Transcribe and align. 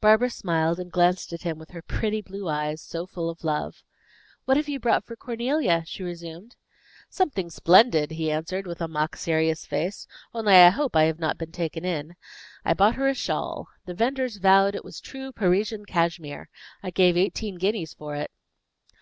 Barbara 0.00 0.30
smiled 0.30 0.80
and 0.80 0.90
glanced 0.90 1.30
at 1.34 1.42
him 1.42 1.58
with 1.58 1.72
her 1.72 1.82
pretty 1.82 2.22
blue 2.22 2.48
eyes, 2.48 2.80
so 2.80 3.04
full 3.06 3.28
of 3.28 3.44
love. 3.44 3.82
"What 4.46 4.56
have 4.56 4.70
you 4.70 4.80
brought 4.80 5.04
for 5.04 5.16
Cornelia?" 5.16 5.82
she 5.84 6.02
resumed. 6.02 6.56
"Something 7.10 7.50
splendid," 7.50 8.12
he 8.12 8.30
answered, 8.30 8.66
with 8.66 8.80
a 8.80 8.88
mock 8.88 9.16
serious 9.16 9.66
face; 9.66 10.06
"only 10.32 10.54
I 10.54 10.70
hope 10.70 10.96
I 10.96 11.02
have 11.04 11.18
not 11.18 11.36
been 11.36 11.52
taken 11.52 11.84
in. 11.84 12.16
I 12.64 12.72
bought 12.72 12.94
her 12.94 13.06
a 13.06 13.12
shawl. 13.12 13.68
The 13.84 13.92
venders 13.92 14.38
vowed 14.38 14.74
it 14.74 14.82
was 14.82 14.98
true 14.98 15.30
Parisian 15.30 15.84
cashmere. 15.84 16.48
I 16.82 16.88
gave 16.88 17.14
eighteen 17.18 17.56
guineas 17.58 17.92
for 17.92 18.16
it." 18.16 18.30